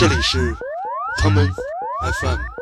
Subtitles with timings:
[0.00, 0.56] 这里是
[1.18, 1.46] 他们
[2.22, 2.59] FM。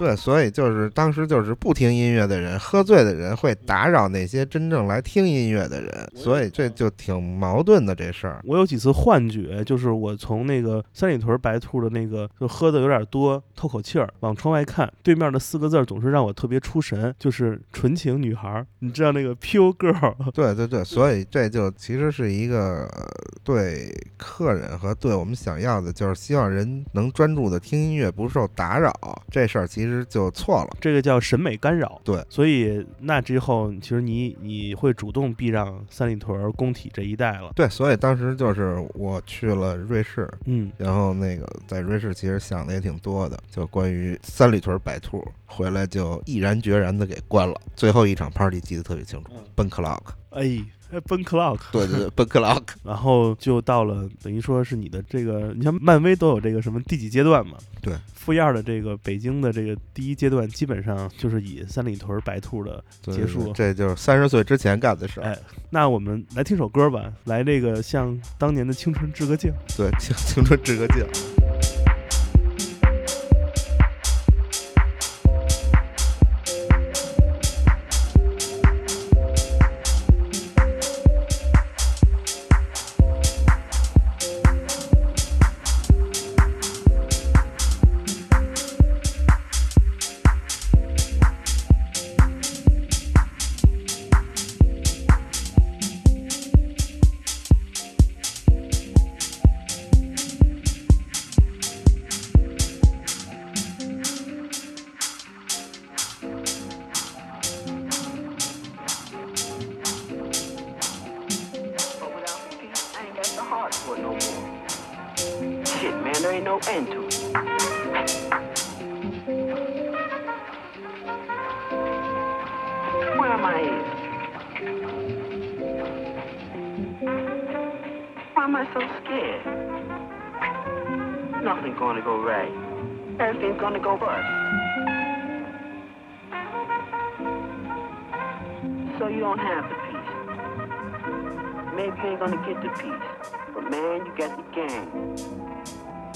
[0.00, 8.40] 对，所以就是当时就是不听音乐的人，喝醉的人会打扰那些真正来听音乐的人，所以这就挺矛盾的这事儿。
[8.44, 20.14] 我有几次幻觉，就是我从那个三里屯白兔的那个就喝的有点多，透口气儿，往窗外看，对面的四个字儿总是让我特别出神，就是纯情女孩儿，你知道那个 pure girl。
[20.32, 23.06] 对对对，所以这就其实是一个呃
[23.44, 28.90] 对客人和对我们想要的，就是希望人能专注的听音乐，不受打扰。
[29.30, 30.76] 这事儿其实就错了。
[30.80, 47.60] 这个叫审美干扰，对，所以那之后，其实你你会主动避让三里屯工体这一带了，对，所以当时就是我去了瑞士，嗯，然后那个在瑞士其实想的也挺多的，就关于三里屯白兔，回来就毅然决然的给关了。
[47.74, 50.62] 最后一场 party 记得特别清楚嗯奔 clock，哎，
[51.02, 57.58] 奔 clock，对对对，奔 clock， 然后就到了，等于说是你的这个，你像漫威都有这个什么第几阶段嘛？
[57.82, 63.52] 对，负一二的这个北京的这个第一阶段，基本上就是以三里屯白兔的对结束。
[63.52, 65.24] 这就是三十岁之前干的事儿。
[65.24, 65.38] 哎，
[65.70, 69.52] 那我们来听首歌吧，来这个向当年的青春致个敬。
[69.76, 71.04] 对，青青春致个敬。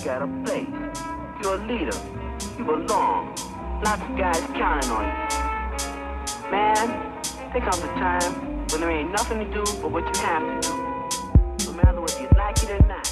[0.04, 0.68] Got a place.
[1.42, 1.96] You're a leader.
[2.58, 3.34] You belong.
[3.82, 6.50] Lots of guys counting on you.
[6.50, 6.88] Man,
[7.52, 10.68] there comes a time when there ain't nothing to do but what you have to
[10.68, 10.74] do.
[11.66, 13.08] No matter whether you like it or not.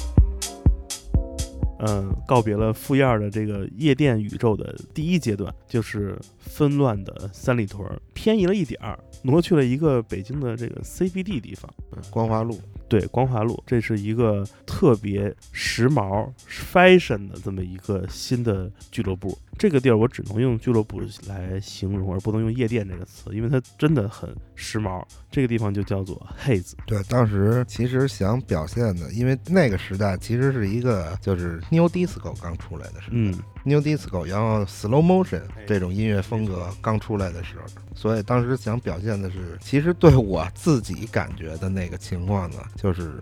[1.85, 11.69] 嗯，告别了负燕儿的这个夜店宇宙的第一阶段，就是纷乱的三里屯儿，偏移了一点儿，挪去了一个北京的这个 CBD 地方。
[11.91, 12.61] 嗯光华路，
[12.93, 19.35] 对，光华路，这是一个特别时髦、fashion 的这么一个新的俱乐部。
[19.57, 25.03] 这个地儿我只能用俱乐部来形容，而不能用夜店这个词，因为它真的很时髦。
[25.31, 26.73] 这个地方就叫做 Haze。
[26.85, 37.63] 对，当时其实想表现的，因为那个时代其实是一个就是 New Disco 刚出来的时候、嗯，n e w Disco，然后 Slow Motion 这种音乐风格刚出来的时候，
[37.95, 43.13] 所以当时想表现的是，其实对我自己感觉的那个情况呢，就是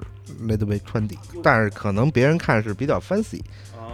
[0.41, 3.41] Little bit trendy，但是可能别人看是比较 fancy，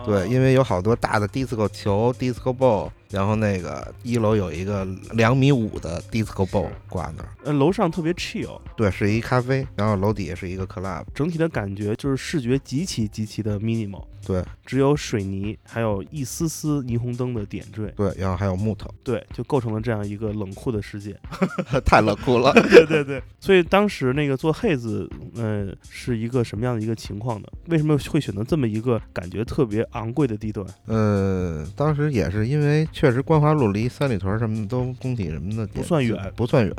[0.06, 21.17] 对，因为有好多大的 disco 球、disco ball，然后那个一楼有一个两米五的 disco ball 挂那儿，呃，楼上特别 chill，对，是一咖啡，然后楼底下是一个 club，整体的感觉就是视觉极其极其的 minimal，对只有水泥，还有一丝丝霓虹灯的点缀，对，然后还有木头，对，就构成了这样一个冷酷的世界。
[21.85, 22.51] 太冷酷了。
[22.69, 27.47] 对对对，所以当时那个做 Haze，呃，是一个什么样的一个情况呢？
[27.67, 30.67] 为什么会选择这么一个感觉特别昂贵的地段？
[30.85, 36.76] 呃，当时也是因为确实光华路离三里屯什么的都工体什么的不算远不算远。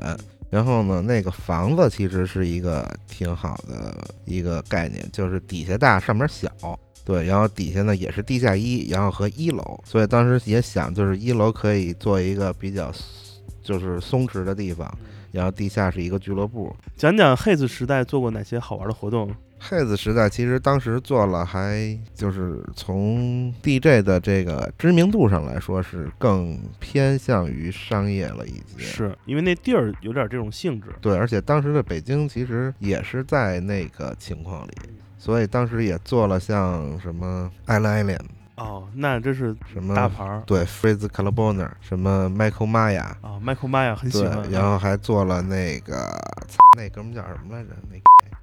[0.50, 6.50] 然后呢，那个房子其实是一个挺好的一个概念，就是底下大上面小。
[7.04, 12.92] 对，然后底下呢也是地下一，然后和一楼，所以当时也想，就是一楼可以做一个比较
[13.62, 14.92] 就是松弛的地方，
[15.30, 16.74] 然后地下是一个俱乐部。
[16.96, 19.30] 讲讲 Haze 时代做过哪些好玩的活动？
[19.60, 28.78] 黑子时代其实当时做了，还就是从 DJ 的这个知名度上来说，是更偏向于商业了一些。
[28.78, 30.88] 是因为那地儿有点这种性质。
[31.00, 34.72] 对，而且当时的北京其实也是在那个情况里，
[35.18, 38.26] 所以当时也做了像什么 Island Island，
[38.56, 42.70] 哦，那这是什么大牌儿对 f r e e z c a l b o n e r 什么 Michael
[42.70, 46.08] Maya，啊，Michael Maya 很喜欢，，然后还做了那个
[46.76, 47.70] 那哥们叫什么来着？
[47.90, 47.96] 那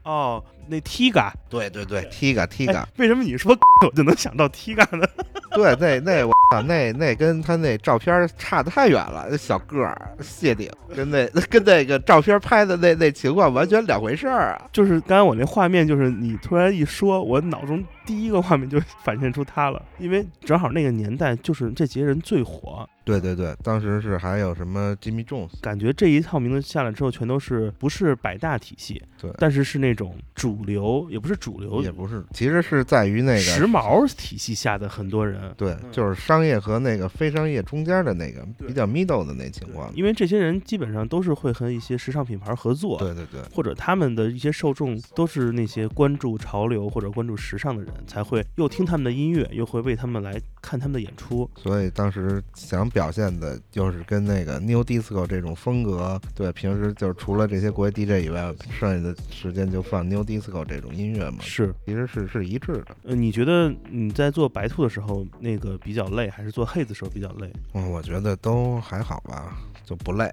[0.06, 5.06] 哦，那 Tiga，对对对，Tiga Tiga，哎为什么你说 我就能想到 Tiga 呢？
[5.56, 14.62] 对，那那我操，那那跟他那照片差得太远了，那小个儿谢顶，跟那 跟那个照片拍的那那情况完全两回事儿啊！
[14.72, 29.32] 就是刚才我那画面，就是你突然一说，我脑中第一个画面就反现出他了，因为正好那个年代就是这几个人最火，对对对，当时是还有什么 Jimmy Jones，感觉这一套名字下来之后，全都是不是百大体系，对。
[29.38, 35.54] 但是是那种主流，也不是主流，也不是，其实是在于那个时髦体系下的很多人。
[35.58, 39.92] 对，就是商业和那个非商业中间的那个比较 middle 的那情况。
[39.96, 51.50] 因为这些人基本上都是会和一些时尚品牌合作，对对对，或者他们的一些受众都是那些关注潮流或者关注时尚的人，才会又听他们的音乐，又会为他们来看他们的演出。
[51.56, 62.96] 所以当时想表现的就是跟那个 New Disco 这种风格，对，平时就是除了这些国外 DJ 以外，剩下的时间就放 New Disco 这种音乐嘛，是，其实是是一致的。
[63.04, 67.52] 呃，你觉得你在做白兔的时候那个比较累，还是做 Haze 的时候比较累？
[67.74, 70.32] 嗯，我觉得都还好吧，就不累。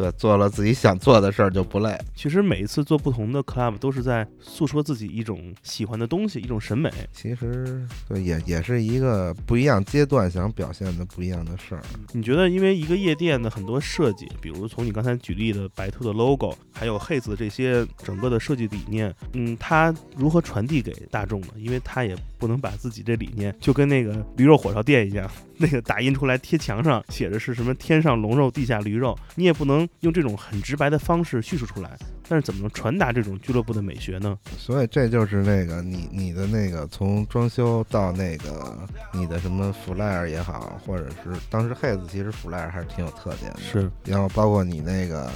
[0.00, 1.94] 对，做了自己想做的事儿就不累。
[2.14, 6.90] 其实每一次做不同的 club 都是在诉说自己一种喜欢的东西，一种审美。
[7.12, 11.82] 其实对，也也是一个不一样阶段想表现的不一样的事儿。
[12.14, 21.48] 你觉得，因为一个夜店的很多设计，比如从你刚才举例的白兔的 logo，还有 Haze 的这些整个的设计理念，嗯，它如何传递给大众呢？
[21.58, 31.96] 因为它也不能把自己这理念就跟那个驴肉火烧店一样， 那个打印出来贴墙上写着是什么“天上龙肉，地下驴肉”，你也不能用这种很直白的方式叙述出来。
[32.28, 34.38] 但是怎么能传达这种俱乐部的美学呢？
[34.56, 38.78] 所以这就是那个你你的那个从装修到那个
[39.12, 43.58] 你的什么 flyer 也好，或者是当时 Haze 其实 flyer 还是挺有特点的。
[43.60, 45.28] 是，然后包括你那个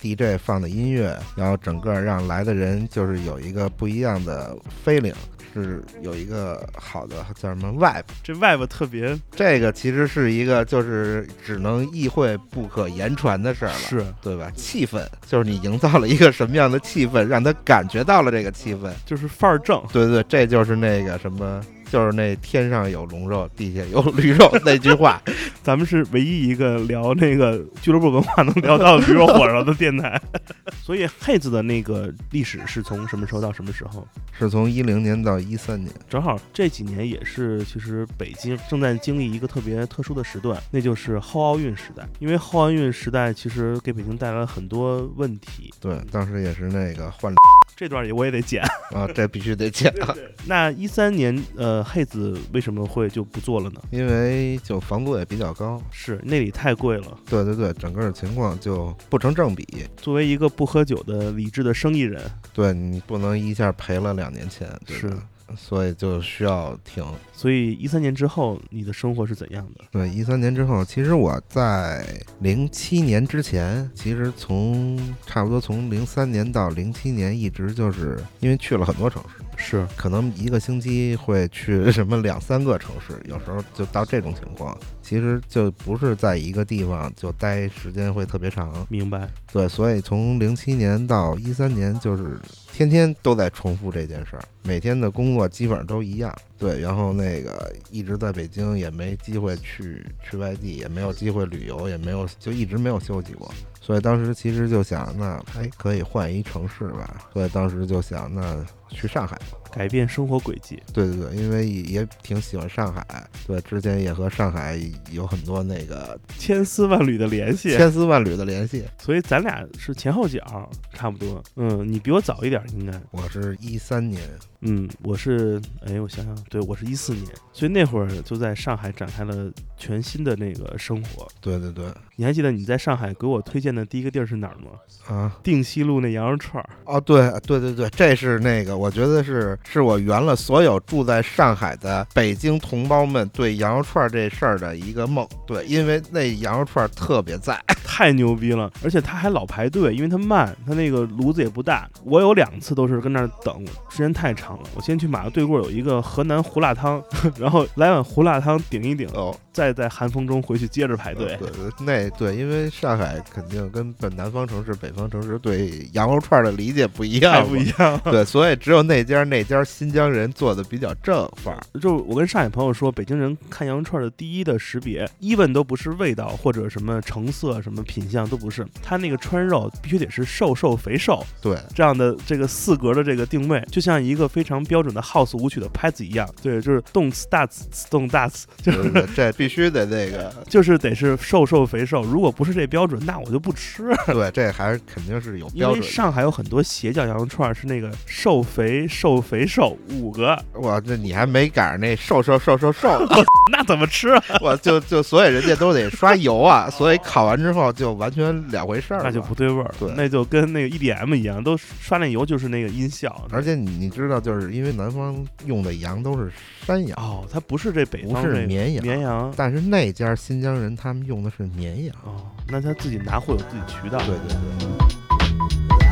[0.00, 5.14] DJ 放的音乐，然后整个让来的人就是有一个不一样的 feeling，
[5.62, 8.04] 是有一个好的叫什么 vibe。
[8.22, 14.50] 这 vibe 特别这个其实是一个就是只能意会不可言传的事儿了，是对吧？
[14.54, 18.90] 气氛就是你营造了一个什么样的气氛，让他感觉到了这个气氛。
[19.04, 19.82] 就是范儿正。
[19.92, 21.60] 对对，这就是那个什么，
[21.90, 25.20] 就是那天上有龙肉，地下有驴肉 那句话。
[25.62, 30.20] 咱们是唯一一个聊那个俱乐部文化能聊到驴肉火烧的电台，
[30.82, 34.06] 所以 Haze 的那个历史是从什么时候到什么时候？
[34.38, 42.06] 是从一零年到一三年，正好这几年也是，其实北京正在经历一个特别特殊的时段，那就是后奥运时代。
[42.20, 47.34] 因为后奥运时代其实给北京带来了很多问题，对，当时也是那个换
[47.74, 48.62] 这段也我也得剪。
[48.92, 49.92] 啊，这必须得讲，
[50.46, 53.80] 那一三年，呃，Haze 为什么会就不做了呢？
[53.90, 55.80] 因为就房租也比较高。
[55.90, 57.18] 是那里太贵了。
[57.28, 59.66] 对对对，整个情况就不成正比。
[59.96, 65.22] 作为一个不喝酒的理智的生意人，对你不能一下赔了两年钱，对吧？
[65.56, 67.04] 所以就需要停。
[67.32, 69.84] 所以一三年之后，你的生活是怎样的？
[69.92, 72.04] 对，一三年之后，其实我在
[72.40, 84.76] 零七年之前，其实从差不多从零三年到零七年，一直就是因为去了很多城市，是可能一个星期会去 什么两三个城市，有时候就到这种情况。
[85.02, 89.28] 其实就不是在一个地方就待时间会特别长，明白。
[89.52, 92.36] 对，所以从零七年到一三年，就是
[92.72, 96.36] 天天都在重复这件事儿，每天的工作基本上都一样。
[96.58, 103.52] 对，然后那个一直在北京，也没机会去去外地，也没有机会旅游，也没有就一直没有休息过。
[103.80, 107.28] 所以当时其实就想，那哎可以换一城市吧。
[107.32, 109.65] 所以当时就想，那去上海吧。
[109.76, 113.04] 改变生活轨迹，对对对，因为也挺喜欢上海，
[113.46, 114.80] 对，之前也和上海
[115.10, 118.84] 有很多那个千丝万缕的联系，千丝万缕的联系。
[118.98, 121.42] 所以咱俩是前后脚，差不多。
[121.56, 122.98] 嗯，你比我早一点，应该。
[123.10, 124.22] 我是一三年，
[124.62, 131.28] 嗯，我是，哎，我想想，对我是一四年，所以那会儿就在上海展开了全新的那个生活。
[131.38, 131.84] 对对对，
[132.16, 134.70] 你还记得你在上海给我推荐的第一个地儿是哪儿吗？
[135.06, 136.70] 啊，定西路那羊肉串儿。
[136.86, 145.26] 哦，对对对对，这是那个，我觉得是是我圆了所有住在上海的北京同胞们对羊肉串这事儿的一个梦。
[145.46, 151.88] 对，因为那羊肉串特别在， 太牛逼了，而且他还老排队，因为他慢，他那个炉子也不大。
[152.04, 154.64] 我有两次都是跟那儿等，时间太长了。
[154.74, 157.02] 我先去马路对过有一个河南胡辣汤，
[157.38, 161.36] 然后来碗胡辣汤顶一顶，哦，再在寒风中回去接着排队。
[161.38, 168.00] 对对，那对，因为上海肯定跟本南方城市、北方城市对羊肉串的理解不一样，太不一样。
[168.04, 171.60] 对，所以只有那家那家新疆人做的比较正范儿。
[171.80, 186.28] 就我跟上海朋友说，北京人看羊肉串的第一的识别，even 都不是味道或者什么成色、什么品相都不是，它那个穿肉必须得是瘦瘦肥瘦对，这样的这个四格的这个定位，就像一个非常标准的 house 舞曲的拍子一样。
[186.42, 192.02] 对，就是动次大次次动大次，就对对这必须得那个， 就是得是瘦瘦肥瘦。
[192.02, 193.84] 如果不是这标准，那我就不吃。
[194.06, 195.86] 对，这还是肯定是有标准的。
[195.86, 203.16] 为上海有很多邪教羊肉串是那个瘦肥瘦肥瘦五个，哇，这你还没赶上那瘦瘦瘦瘦瘦呢，
[203.52, 204.22] 那怎么吃啊？
[204.40, 209.00] 我就就所以人家都得刷油啊， 所以烤完之后就完全两回事儿。
[209.02, 216.30] 那就不对味儿，对那就跟那个 EDM 一样，都刷那油就是那个音效，而且你你知道，就是因为南方用的羊都是
[216.66, 221.94] 山羊，哦，它不是这北不是绵羊绵羊但是那家新疆人他们用的是绵羊。
[222.04, 225.85] 哦，那他自己拿货有自己渠道，对对对。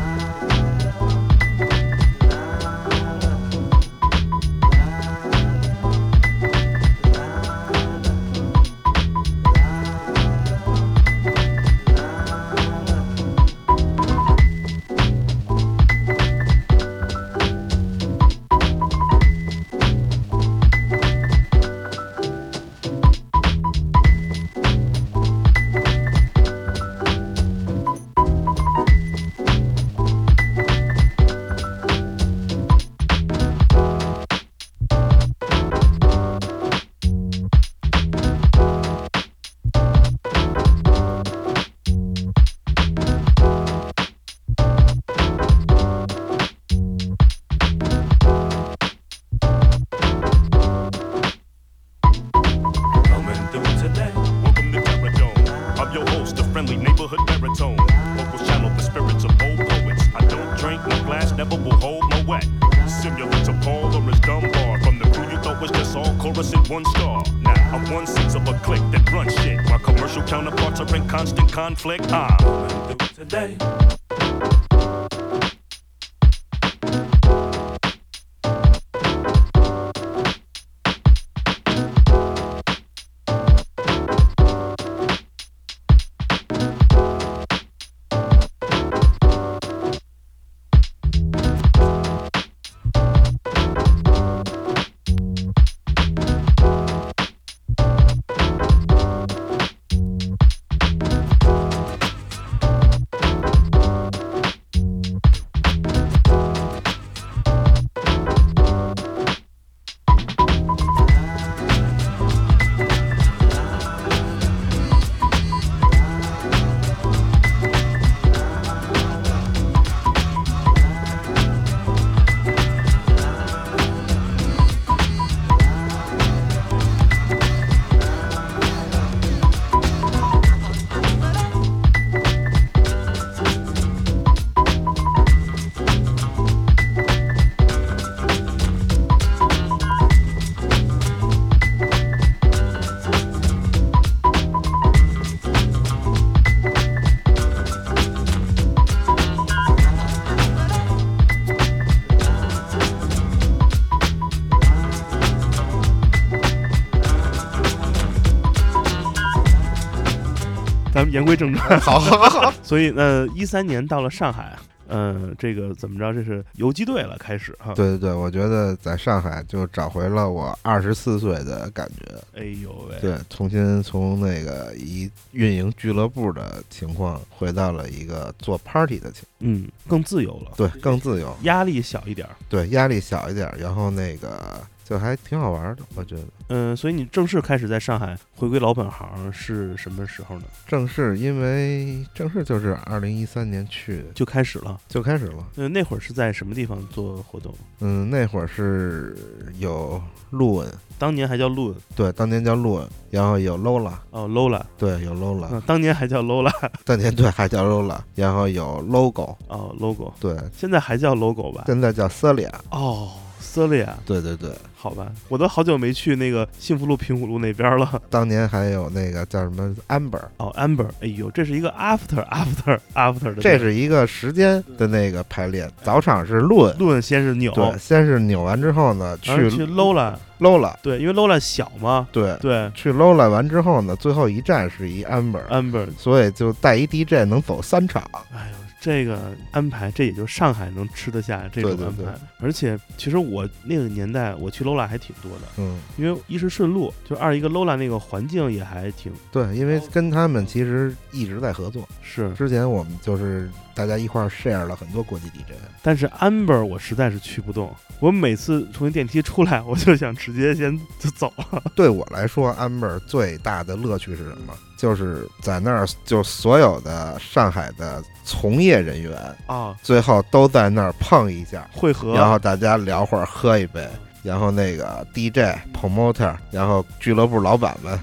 [161.15, 164.57] 言归正传，好好好好， 所以呢，一三年到了上海，
[164.89, 166.13] 嗯，这个怎么着？
[166.13, 172.15] 这是游击队了，开始哈。，对对对，我觉得在上海就找回了我二十四岁的感觉。
[172.37, 182.27] 哎呦喂，对，重新从那个一运营俱乐部的情况，回到了一个做 party 的情嗯，更自由了，对，更自由，压力小一点。
[182.49, 186.21] 对，压力小一点，然后那个就还挺好玩的，我觉得。
[186.49, 190.43] 嗯，所以你正式开始在上海回归老本行是什么时候呢？
[190.67, 194.79] 正式因为正式就是二零一三年去的，就开始了。
[194.87, 195.43] 就开始了。
[195.55, 197.51] 嗯，那会儿是在什么地方做活动？
[197.79, 199.17] 嗯，那会儿是
[199.57, 199.99] 有
[200.29, 206.51] 路恩，当年还叫 Loon 对，当年叫路恩，然后有 Lola，哦，Lola，对，有 Lola，、嗯，当年还叫 Lola
[206.83, 211.63] 当年对还叫 Lola，然后有 Logo，哦，Logo，对，现在还叫 Logo 吧？
[211.65, 213.11] 现在叫 Celia，哦
[213.55, 218.01] Australia，对对对，好吧，我都好久没去那个幸福路、平湖路那边了。
[218.09, 232.69] 当年还有那个叫什么 Amber，哦，Amber，哎呦，这是一个 after after after 的，这是一个时间的那个排列，早场是论，论先是扭，对，先是扭完之后呢，去去 Lola，Lola，对，因为 Lola 小嘛，对，对。
[232.75, 242.19] 去 Lola 完之后呢，最后一站是一 Amber，，Amber，所以就带一 DJ 能走三场，哎呦，这个安排，这也就上海能吃得下这种对对对安排。
[242.39, 252.31] 而且，其实我那个年代我去 Lola 还挺多的，嗯，因为一是顺路，就二一个 Lola 那个环境也还挺对，因为跟他们其实一直在合作，是。
[252.35, 261.63] 之前我们就是大家一块儿 share 了很多国际 DJ，但是 Amber 我实在是去不动，我每次从电梯出来，我就想直接先就走了。
[261.73, 264.53] 对我来说，Amber 最大的乐趣是什么？
[264.77, 273.87] 就是在那儿，就所有的上海的从业人员，啊，最后都在那儿碰一下，汇合，然后大家聊会儿，喝一杯，
[274.23, 277.97] 然后那个 DJ、promoter，然后俱乐部老板们，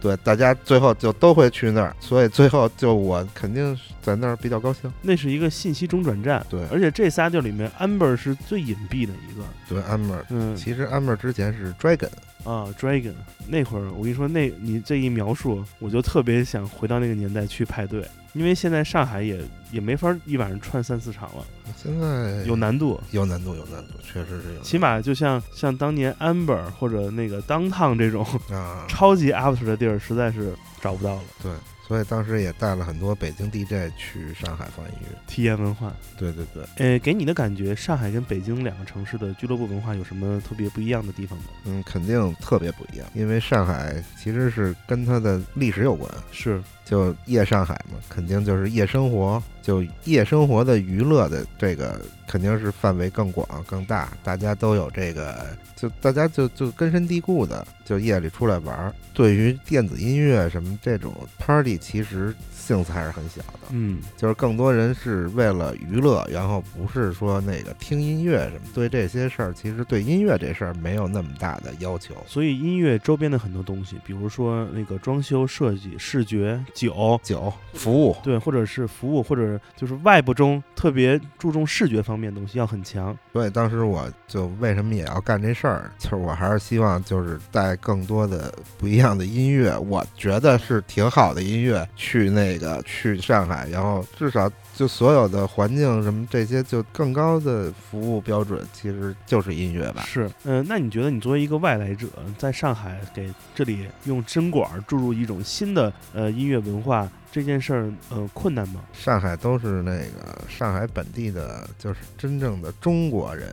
[0.00, 4.92] 对，大家最后就都会去那儿，所以最后就我肯定在那儿比较高兴。
[5.02, 6.44] 那是一个信息中转站。
[6.48, 9.44] 对而且这仨地儿里面，Amber 是最隐蔽的一个。
[9.68, 12.08] 对，Amber，嗯其实 Amber 之前是 Dragon，
[12.46, 13.12] 啊，Dragon
[13.48, 19.40] 那会儿，我跟你说，那你这一描述，我就特别想回到那个年代去派对，因为现在上海也
[19.72, 21.44] 也没法一晚上串三四场了，
[21.76, 23.00] 现在有难度。
[23.10, 24.60] 有难度，有难度，确实是有。
[24.62, 31.22] 起码就像像当年 Amber 或者那个 Downtown 这种啊，超级 after 的地儿，实在是找不到了。
[31.42, 31.52] 对，
[31.86, 35.16] 所以当时也带了很多北京 DJ 去上海放音乐。
[35.26, 41.44] 体验文化，对对对，呃，给你的感觉，上海跟北京两个城市的俱乐部文化有什么特别不一样的地方吗？
[41.64, 58.94] 嗯，肯定特别不一样，因为上海其实是跟它的历史有关，是，就夜上海嘛，肯定就是夜生活，就夜生活的娱乐的这个肯定是范围更广更大，大家都有这个，就大家就就根深蒂固的，就夜里出来玩儿。
[59.12, 72.14] 对于电子音乐什么这种 party，其实性子还是很小的，嗯，就是更多人是为了娱乐，然后不是说那个听音乐什么，对这些事儿，其实对音乐这事儿没有那么大的要求。
[72.26, 83.16] 所以音乐周边的很多东西，比如说那个装修设计、视觉、酒，酒服务，对，或者是服务，或者就是外部中特别注重视觉方面的东西要很强。
[83.32, 100.02] 所以当时我就为什么也要干这事儿，就是我还是希望就是带更多的不一样的音乐，我觉得是挺好的音乐去那个去上海，然后至少就所有的环境什么这些就更高的服务标准，其实就是音乐吧。
[100.06, 108.82] 是，嗯、那你觉得你作为一个外来者，在上海给这里用针管儿注入一种新的呃音乐文化这件事儿，呃，困难吗？
[108.92, 113.48] 上海都是那个上海本地的，就是真正的中国人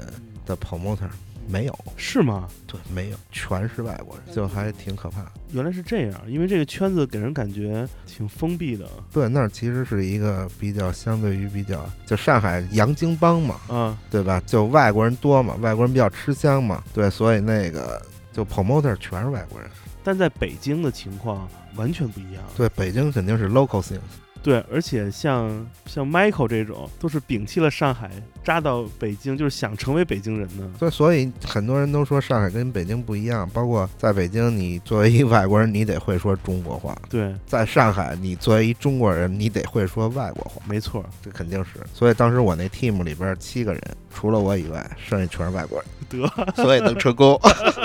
[0.45, 1.10] 的 promoter
[1.47, 2.47] 没有，是吗？
[2.65, 5.32] 对，没有，全是外国人，就还挺可怕的。
[5.51, 13.95] 原来是这样，因为这个圈子给人感觉挺封闭的对，那儿其实是一个比较相对于比较，就上海洋泾浜嘛，嗯。
[14.10, 14.41] 对吧？
[14.45, 18.01] 就外国人多嘛，外国人比较吃香嘛，对，所以那个
[18.32, 19.69] 就 promoter 全是外国人。
[20.03, 22.43] 但在北京的情况完全不一样。
[22.58, 23.99] 对，北京肯定是 local thing，
[24.43, 28.12] 对，而且像像 Michael 这种，都是摒弃了上海，
[28.43, 30.69] 扎到北京，就是想成为北京人的。
[30.77, 40.62] 所以所以很多人都说上海跟北京不一样，包括在北京，你作为一外国人，你得会说中国话；对，在上海，你作为一中国人，你得会说外国话。
[40.67, 43.82] 没错，这肯定是，所以当时我那 team 里边七个人，
[44.13, 47.39] 除了我以外，剩下全是外国人，得，所以能成功。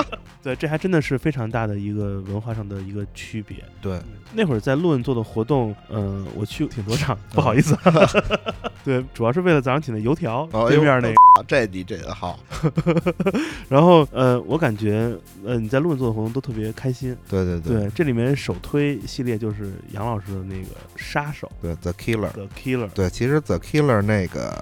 [0.48, 3.62] 对，这还真的是非常大的一个文化上的一个区别。
[3.82, 4.00] 对，
[4.32, 7.76] 那会儿在论做的活动，嗯、我去挺多场，不好意思，
[8.82, 11.14] 对，主要是为了早上起的油条哦对面那个。
[11.46, 12.40] 这你这个好，
[13.68, 17.14] 然后，呃，我感觉，呃，你在论做的活动都特别开心。
[17.28, 22.30] 对对对对，这里面首推系列就是杨老师的那个杀手对，The Killer。
[22.30, 24.52] The Killer，对，其实 The Killer 那个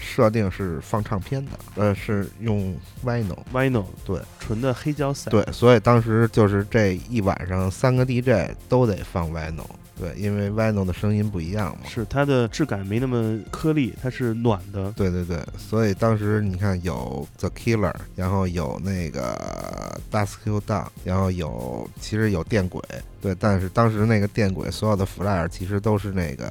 [0.00, 3.38] 设定是放唱片的，呃，是用 vinyl。
[3.52, 5.30] Vinyl，对，纯的黑胶塞。
[5.34, 9.66] 对，所以当时就是这一晚上三个 DJ 都得放 vinyl。
[9.98, 11.88] 对，因为 vinyl 的声音不一样嘛。
[11.88, 14.92] 是它的质感没那么颗粒，它是暖的。
[14.92, 22.80] 对对对，所以当时你看有 The Killer，然后有那个 Dusk Till Dawn，然后有其实有电轨，
[23.20, 26.46] 对，但是当时那个电轨所有的 flyer 其实都是那个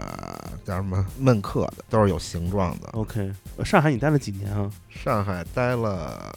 [0.65, 2.89] 叫什么闷刻的，都是有形状的。
[2.93, 4.69] OK，呃上海你待了几年啊？
[4.89, 6.33] 上海待了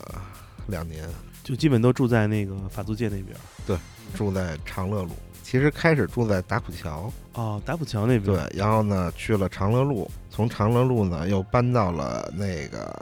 [0.66, 1.08] 两年，
[1.46, 3.28] 就基本都住在那个法租界那边。
[3.64, 3.78] 对
[4.16, 5.10] 住在长乐路。
[5.44, 8.24] 其实开始住在打浦桥，哦，打浦桥那边。
[8.24, 12.92] 对，然后呢去了长乐路，从长乐路呢又搬到了那个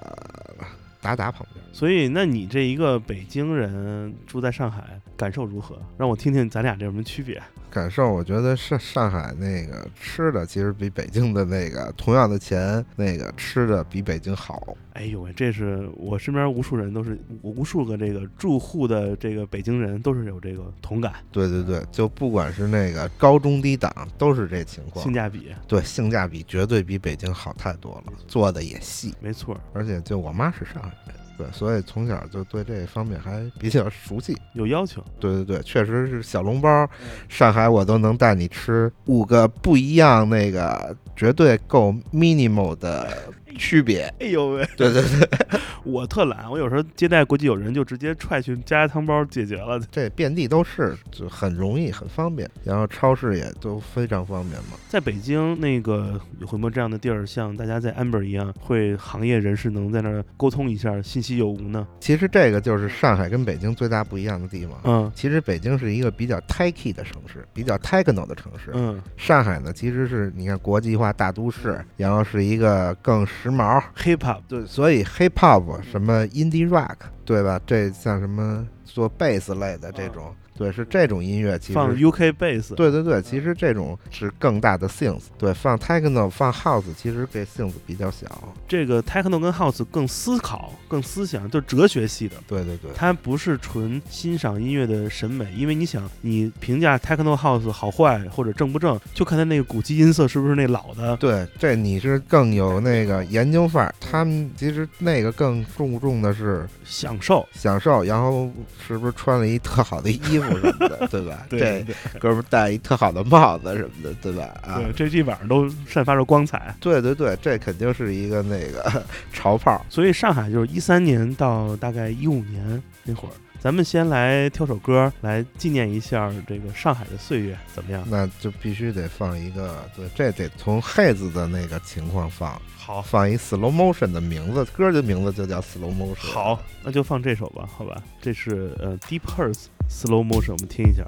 [1.01, 1.65] 达达旁边。
[1.73, 5.81] 所以，那你这一个北京人住在上海，感受如何？
[5.97, 7.43] 让我听听咱俩这有什么区别？
[7.75, 14.77] 感受，我觉得上上海那个吃的其实比北京的那个同样的钱，那个吃的比北京好。
[14.93, 25.13] 哎呦喂，这是我身边无数人都是无数个这个住户的这个北京人都是有这个同感，对对对，就不管是那个高中低档，都是这情况性。
[25.13, 34.37] 价比对，性价比绝对比北京好太多了，做的也细，没错，而且就我妈是上海人，对，所以从小就对这方面还比较熟悉。
[34.55, 35.05] 有要求。
[35.19, 36.89] 对对对，确实是小笼包，
[37.29, 43.09] 上海我都能带你吃五个不一样，那个绝对够 minimal 的
[43.57, 44.13] 区别。
[44.21, 49.81] 哎呦喂，对对对，我特懒，我有时候接待国际友人就直接踹去家家汤包解决了。
[49.91, 52.49] 这遍地都是，就很容易，很方便。
[52.63, 54.77] 然后超市也都非常方便嘛。
[54.89, 61.87] 在北京那个有回没这样的地儿，像大家在 Amber 一样，会行业人士能在那儿沟通一下，信息有无呢？
[62.01, 64.79] 其实这个就是上海跟北京最大不一样的地方。
[64.85, 68.71] 嗯其实北京是一个比较 techy 的城市，比较 techno 的城市。
[68.75, 73.83] 嗯上海呢，其实是你看国际化大都市，然后是一个更时髦。
[73.97, 77.61] ，hip hop 对，所以 hip hop 什么 indie rock，对吧？
[77.67, 81.59] 这像什么做贝斯类的这种，对，是这种音乐。
[81.59, 85.23] 其实放 UK bass，对对对，其实这种是更大的 synth。
[85.37, 88.27] 对，放 techno 放 house，其实这 synth 比较小。
[88.69, 92.37] 这个 techno 跟 house 更思考、更思想，就哲学系的。
[92.47, 101.17] 对对对，它不是纯欣赏音乐的审美，因为你想，你评价 techno house 好坏或者正不正，就看它那个古籍音色是不是那老的。
[101.17, 103.95] 对，这你是更有那个研究范儿。
[104.01, 108.51] 他们其实那个更注重的是享受，享受，然后
[108.87, 111.47] 是不是穿了一特好的衣服什么的，对吧？
[111.51, 114.45] 对这对哥们儿戴一特好的帽子什么的，对吧？
[114.63, 116.75] 啊，对，这一晚上都散发着光彩。
[116.81, 119.03] 对对对，这肯定是一个那个
[119.33, 119.85] 潮炮。
[119.89, 123.33] 所以上海就是一三年到大概一五年那会儿，
[123.65, 128.05] 咱们先来挑首歌来纪念一下这个上海的岁月，怎么样？
[128.11, 136.31] 那就必须得放一个，对，这得从孩子的那个情况放，好，放一 slow motion 的名字，歌的名字就叫 slow motion。
[136.31, 138.03] 好，那就放这首吧，好吧？
[138.21, 141.03] 这是呃 Deep Hertz Slow Motion，我们听一下。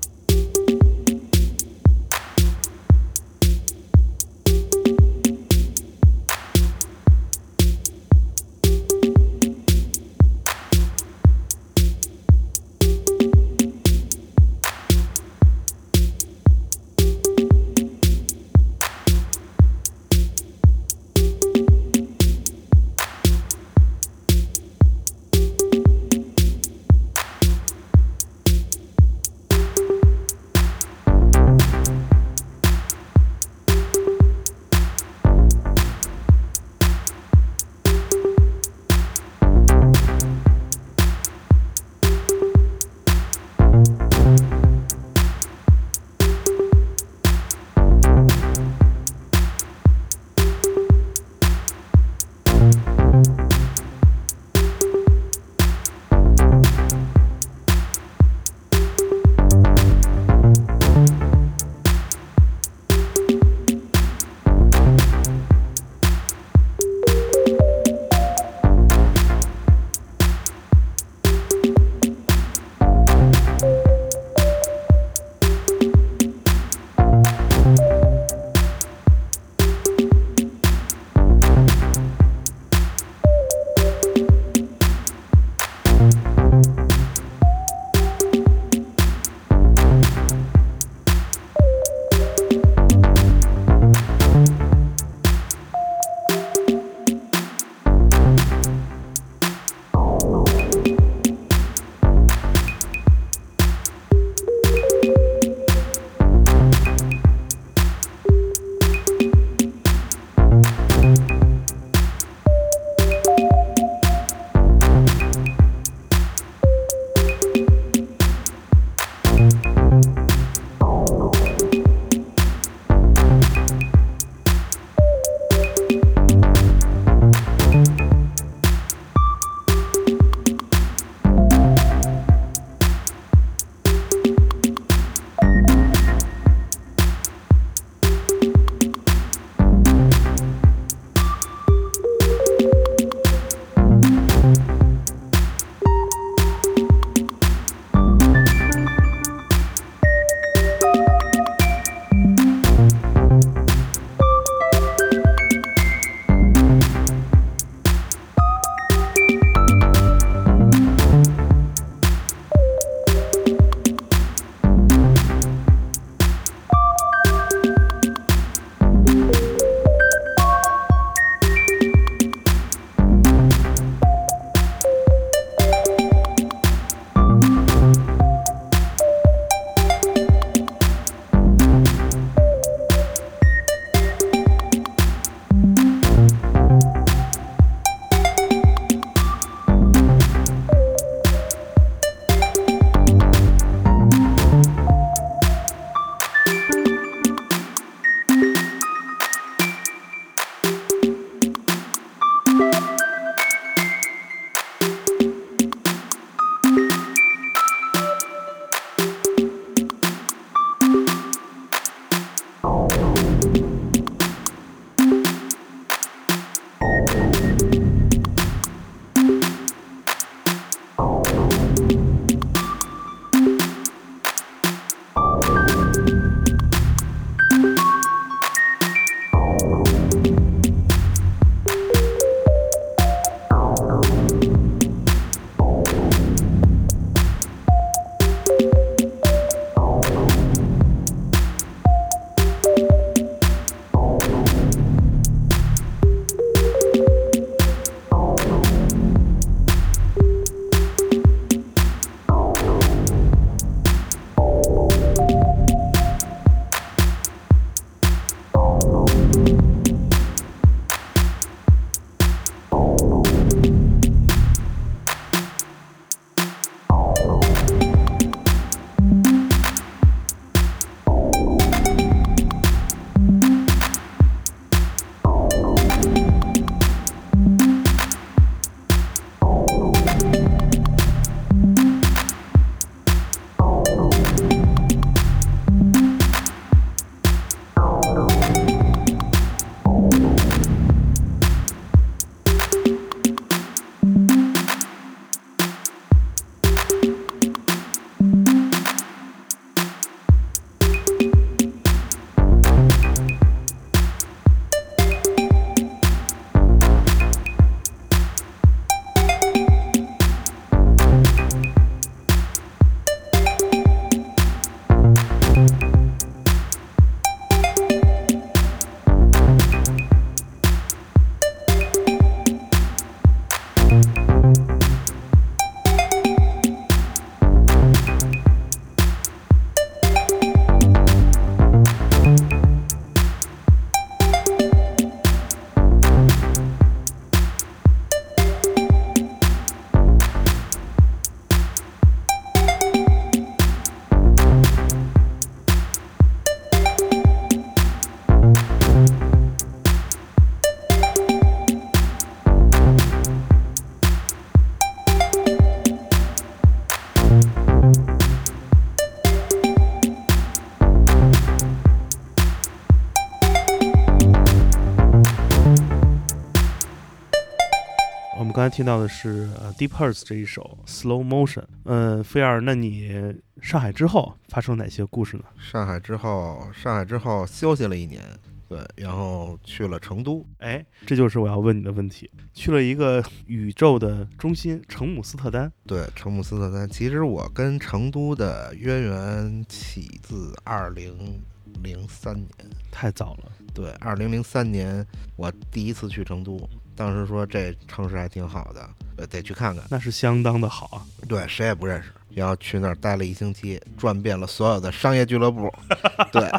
[368.76, 371.64] 听到的是呃 Deep Earth 这一首 Slow Motion。
[371.84, 375.44] 嗯，菲尔，那你上海之后发生哪些故事呢？
[375.58, 378.22] 上海之后，上海之后休息了一年，
[378.68, 382.30] 对，然后去了成都，哎，这就是我要问你的问题。
[382.52, 386.86] 去了一个宇宙的中心成姆斯特丹，对，成姆斯特丹。
[386.86, 391.40] 其实我跟成都的渊源起自二零
[391.82, 392.50] 零三年，
[392.92, 393.50] 太早了。
[393.72, 395.02] 对，二零零三年
[395.34, 396.58] 我第一次去成都，
[396.96, 399.84] 当时说这城市还挺好的，呃，得去看看。
[399.90, 401.02] 那是相当的好啊。
[401.28, 405.72] 对，谁也不认识，然后去那儿待了一星期，转遍了所有的商业俱乐部，
[406.32, 406.50] 对，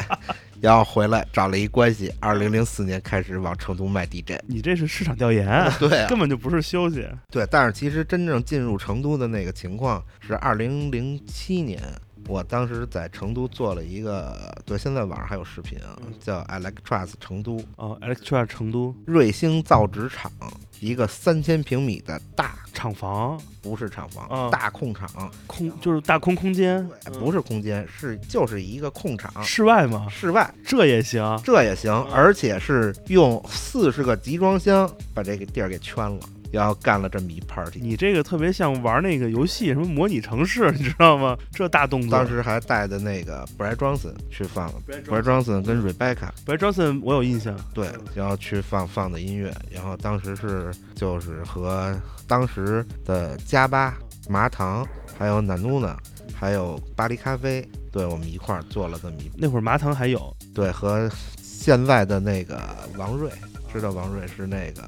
[0.62, 4.40] 然后回来找了一关系，二零零四年开始往成都卖 DJ。
[4.48, 7.08] 你这是市场调研啊，对啊根本就不是休息。
[7.32, 11.82] 对，但是其实真正进入成都的那个情况是二零零七年，
[12.28, 17.64] 我当时在成都做了一个，对，现在网上还有视频啊，叫 Electras 成都。
[17.76, 18.96] 哦，Electras 成都。
[19.06, 20.32] 瑞星造纸厂，
[20.80, 23.40] 一个三千平米的大，厂房。
[23.62, 25.10] 不是厂房，啊大空场，
[25.46, 30.08] 空就是大空空间，不是空间，是就是一个空场，室外吗？
[30.10, 30.50] 室外。
[30.66, 31.38] 这也行。
[31.44, 36.20] 这也行，而且是用四十个集装箱把这个地儿给圈了，
[36.52, 37.80] 然后干了这么一 party。
[37.82, 41.38] 你这个特别像玩那个游戏，什么模拟城市， 你知道吗？
[41.52, 42.12] 这大动作。
[42.12, 53.98] 当时还带的那个 Brad Johnson 去放了，Brad Johnson 跟 Rebecca Brad Johnson 我有印象，对，然后去放放的音乐，然后当时是就是和当时的加巴、
[54.30, 54.86] 麻糖，
[55.18, 55.96] 还有 Nanuna，
[56.34, 61.10] 还有巴黎咖啡，对我们一块儿做了这么一那会儿麻糖还有对和
[61.42, 62.60] 现在的那个
[62.98, 63.30] 王瑞，
[63.74, 64.84] 知道王瑞是那个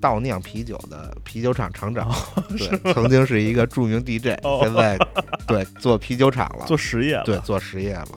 [0.00, 2.10] 倒酿啤酒的啤酒厂厂长，
[2.56, 4.98] 对，曾经是一个著名 DJ，、哦现在
[5.46, 7.24] 对做啤酒厂了，做实业了。
[7.24, 8.08] 对做实业了。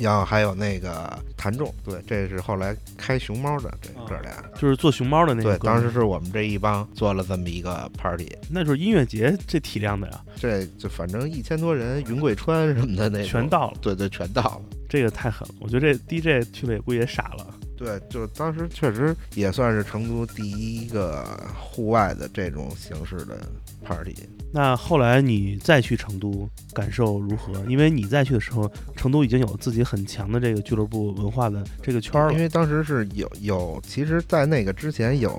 [0.00, 5.58] 然后还有那个谭仲，对，这是后来开熊猫的这哦哥俩，就是做熊猫的那个。
[5.58, 14.60] 当时是我们这一帮做了这么一个 party，那就是音乐节这体量的呀，这就反正一千多人，云贵川什么的那全，到了，对对，全到了。
[14.88, 15.54] 这个太狠了。
[15.58, 17.44] 我觉得这 DJ 去了也估计也傻了。
[17.78, 21.24] 对，就当时确实也算是成都第一个
[21.56, 23.38] 户外的这种形式的
[23.84, 24.14] party。
[24.50, 27.52] 那后来你再去成都，感受如何？
[27.68, 32.32] 因为你再去的时候，成都已经有自己很强的这个俱乐部文化的这个圈儿了。
[32.32, 35.38] 因为当时是有有，其实，在那个之前有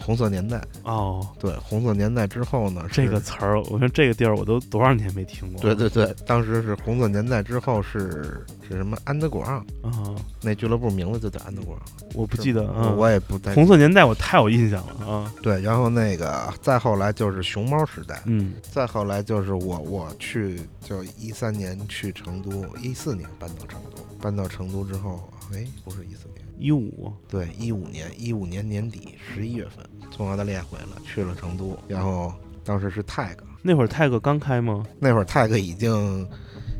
[0.00, 5.60] 红色年代，哦，对，红色年代之后呢，这个词儿，我说这个地儿我都多少年没听过。
[5.60, 11.67] 对对对，当时是红色年代之后是是什么安德广啊，那俱乐部名字就叫安德广，
[12.14, 12.94] 我不记得是啊。
[12.96, 15.32] 我也不太红色年代我太有印象了啊。
[15.42, 32.32] 对，然后那个再后来就是熊猫时代，嗯，再后来就是我我去就一三年去成都，一四年搬到成都，搬到成都之后，哎，不是一四年，一五对，一五年，一五年年底十一月份从澳大利亚回来，去了成都，然后
[32.64, 36.28] 当时是 Tag，那会儿泰格刚开吗那会儿 Tag 已经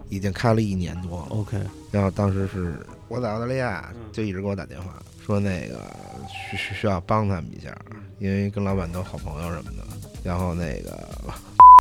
[0.09, 1.59] 已经开了一年多了，？OK，
[1.91, 2.75] 然后当时是
[3.09, 4.95] 我在澳大利亚就一直给我打电话
[5.25, 5.81] 说那个
[6.29, 7.77] 需需需要帮他们一下，
[8.19, 9.85] 因为跟老板都好朋友什么的，
[10.23, 11.09] 然后那个。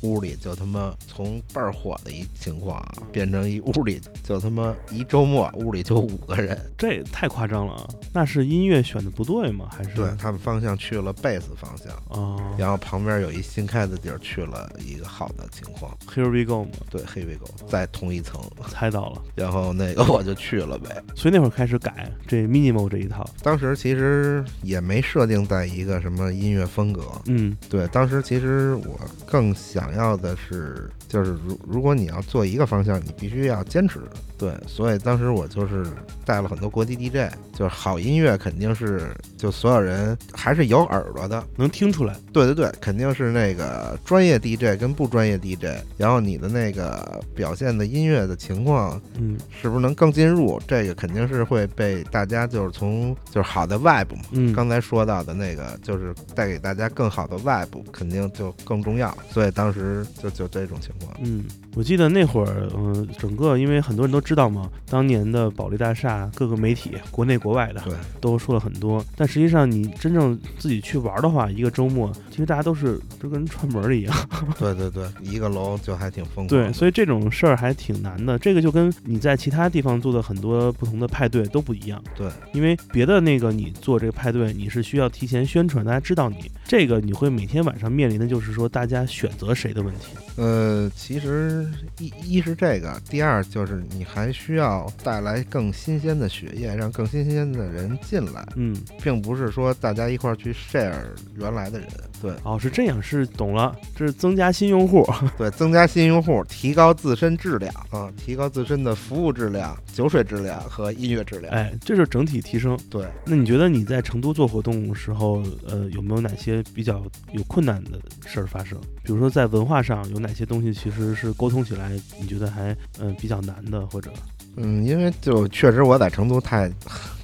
[0.04, 7.88] 屋里就他妈从倍儿火的一情况啊，变成一屋里就他妈一周末屋里就五个人，这也太夸张了啊！
[8.12, 9.68] 那是音乐选的不对吗？
[9.70, 19.22] 还是对他们方向去了贝斯方向，哦然后旁边有一新开的地儿去了一个好的情况，，Here we go 嘛，对，Here we go，在同一层，猜到了。
[19.34, 21.02] 然后那个我就去了呗。
[21.16, 23.28] 所以那会儿开始改这 minimal 这一套。
[23.42, 29.54] 当时其实也没设定在一个什么音乐风格，嗯，对，当时其实我更
[29.88, 34.00] 想要的是，就是如如果你要做一个方向，你必须要坚持。
[34.38, 35.84] 对，所以当时我就是
[36.24, 41.44] 带了很多国际 DJ，就是好音乐肯定是就所有人还是有耳朵的。
[41.56, 42.14] 能听出来。
[42.32, 59.12] 对对对，肯定是那个专业 DJ 跟不专业 DJ，然后你的那个表现的音乐的情况嗯是不是能更进入，这个肯定是会被大家就是从就是好的 vibe 嘛，嗯，刚才说到的那个，就是带给大家更好的 vibe，肯定就更重要。
[59.32, 61.16] 所以当时就就这种情况。
[61.20, 61.44] 嗯，
[61.78, 69.00] 我记得那会儿，嗯、整个因为很多人都知道嘛，当年的保利大厦各个媒体，国内国外的对，都说了很多。
[69.14, 74.12] 但实际上，你真正自己去玩的话，一个周末，其实大家都是就跟串门儿一样。
[74.58, 76.72] 对对对，一个楼就还挺疯狂对，的。
[76.72, 78.36] 所以这种事儿还挺难的。
[78.40, 82.02] 这个就跟你在其他地方做的很多不同的派对都不一样。
[82.16, 86.50] 对，因为别的那个你做这个派对，你是需要提前宣传，大家知道你。
[86.66, 89.68] 这个你会每天晚上面临的就是说，大家选择谁。
[89.68, 90.16] 谁的问题？
[90.36, 91.67] 呃，其实
[91.98, 100.94] 一一是这个，第二就是你还需要带来更新鲜的血液，让更新鲜的人进来，嗯，并不是说大家一块儿去 share
[101.36, 101.88] 原来的人。
[102.20, 105.06] 对哦，是这样，是懂了，这是增加新用户。
[105.38, 111.52] 对，增加新用户，提高自身质量啊，提高自身的服务质量、酒水质量和音乐质量。
[111.54, 112.78] 哎，这是整体提升。
[112.90, 117.02] 对，那你觉得你在成都做活动的时候，呃，有没有哪些比较
[117.32, 118.78] 有困难的事儿发生？
[119.02, 124.10] 比如说在文化上有哪些东西其实是沟通起来你觉得还嗯、比较难的，或者
[124.56, 126.70] 嗯，因为就确实我在成都太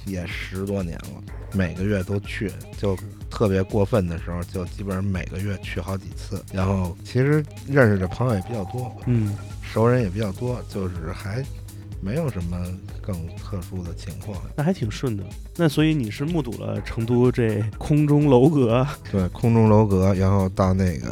[0.05, 2.97] 也十多年了，每个月都去，就
[3.29, 6.43] 特别过分的时候，就基本上每个月去好几次。
[6.53, 11.43] 然后其实认识的朋友也比较多，嗯，熟人也比较多，就是还
[12.01, 12.65] 没有什么
[13.01, 14.39] 更特殊的情况。
[14.55, 15.23] 那还挺顺的。
[15.57, 21.07] 那所以你是目睹了成都这空中楼阁，对，空中楼阁，然后到那个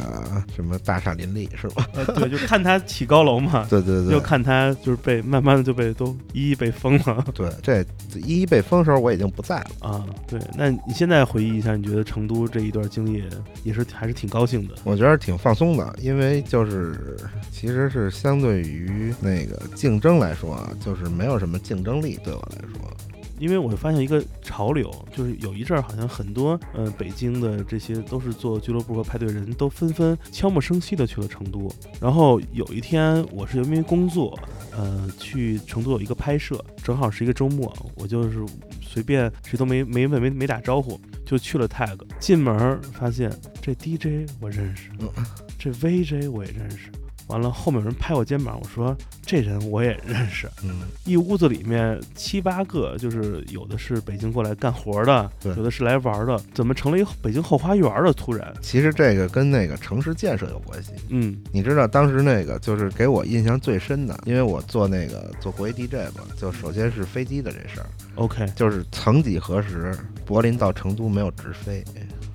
[0.54, 1.88] 什么大厦林立是吧？
[1.94, 7.84] 呃，对，就看它起高楼嘛，对对对就，看它就是被慢慢的就被都一一被封了对，这
[8.18, 9.88] 一一被封的时候我已经不在了。
[9.88, 10.04] 啊。
[10.28, 13.24] 对，那你现在回忆一下，你觉得成都这一段经历
[13.62, 14.74] 也是还是挺高兴的。
[14.84, 17.16] 我觉得挺放松的，因为就是
[17.50, 22.90] 其实是相对于那个竞争来说啊，就是没有什么竞争力对我来说。
[23.38, 31.70] 因为我发现一个潮流，就是有一阵儿好像很多呃北京的这些都是做俱乐部和派对人都纷纷悄无声息的去了成都。
[32.00, 34.38] 然后有一天我是因为工作，
[34.76, 38.44] 呃去成都有一个拍摄，正好是一个周末，我就是
[38.80, 41.98] 随便谁都没没问没没打招呼就去了 tag。
[42.18, 44.90] 进门儿发现这 DJ 我认识，
[45.58, 46.90] 这 VJ 我也认识。
[47.28, 50.48] 完了，后面有人拍我肩膀，我说这人我也认识。
[50.62, 58.12] 嗯，一屋子里面七八个，就是有的是北京过来干活的，有的是来玩的，怎么成了一北京后花园的？
[58.12, 60.92] 突然，其实这个跟那个城市建设有关系。
[61.08, 71.82] 嗯你知道当时那个就是给我印象最深的，因为我做那个做国际 DJ 嘛，就首先是飞机的这事儿，，OK，就是曾几何时，柏林到成都没有直飞，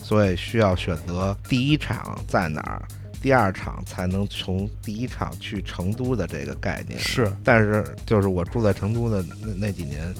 [0.02, 2.82] 所以需要选择第一场在哪儿，
[3.22, 6.99] 第二场才能从第一场去成都的这个概念。
[6.99, 10.13] 是但是就是我住在成都的那那几年，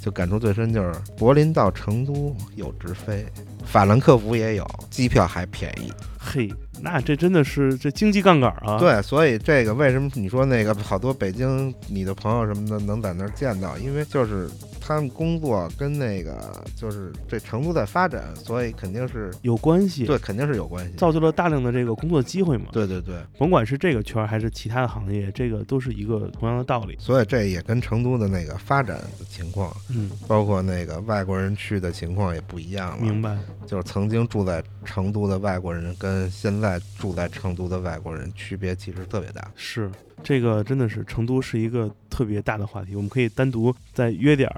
[0.00, 3.24] 就感触最深就是柏林到成都有直飞，
[3.64, 5.92] 法兰克福也有，机票还便宜。
[6.18, 6.48] 嘿，
[6.80, 13.76] 那这真的是这经济杠杆啊！，对，所以这个为什么你说那个好多北京你的朋友什么的能在那儿见到？
[13.76, 14.48] 因为就是
[14.84, 20.92] 他们工作跟那个就是这成都在发展，所以肯定是有关系，对，肯定是有关系。
[20.96, 26.96] 造就了大量的这个工作机会嘛。，对对对，甭管是这个圈儿还是其他的行业，这个都是一个同样的道理。
[26.98, 33.02] 所以这也跟成都的那个发展的情况，嗯，包括那个外国人去的情况也不一样了。
[33.02, 33.38] 明白。
[33.66, 39.50] 就是曾经住在成都的外国人跟现在住在成都的外国人区别其实特别大。
[39.54, 39.90] 是
[40.22, 44.50] 这个，真的是成都是一个特别大的话题，我们可以单独再约点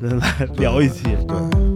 [0.00, 1.04] 人来聊一期。
[1.26, 1.73] 对。